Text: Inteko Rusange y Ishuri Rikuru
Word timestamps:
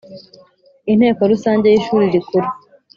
Inteko 0.91 1.21
Rusange 1.31 1.65
y 1.69 1.77
Ishuri 1.79 2.13
Rikuru 2.13 2.47